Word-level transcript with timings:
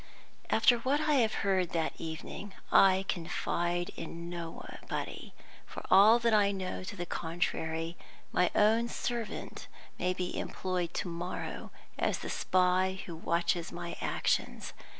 After 0.49 0.79
what 0.79 0.99
I 0.99 1.13
have 1.17 1.33
heard 1.45 1.73
that 1.73 1.93
evening, 1.99 2.55
I 2.71 3.05
confide 3.07 3.89
in 3.89 4.31
nobody. 4.31 5.31
For 5.67 5.83
all 5.91 6.19
I 6.25 6.51
know 6.51 6.83
to 6.83 6.95
the 6.95 7.05
contrary, 7.05 7.95
my 8.31 8.49
own 8.55 8.87
servant 8.87 9.67
may 9.99 10.15
be 10.15 10.39
employed 10.39 10.95
to 10.95 11.07
morrow 11.07 11.69
as 11.99 12.17
the 12.17 12.31
spy 12.31 12.99
who 13.05 13.15
watches 13.15 13.71
my 13.71 13.95
actions. 14.01 14.73